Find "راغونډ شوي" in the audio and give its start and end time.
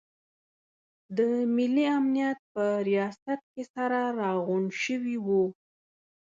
4.19-5.17